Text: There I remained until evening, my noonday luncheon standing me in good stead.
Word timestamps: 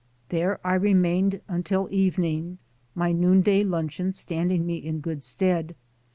There 0.29 0.59
I 0.65 0.73
remained 0.73 1.41
until 1.47 1.87
evening, 1.91 2.57
my 2.95 3.11
noonday 3.11 3.63
luncheon 3.63 4.13
standing 4.13 4.65
me 4.65 4.77
in 4.77 4.99
good 4.99 5.21
stead. 5.21 5.75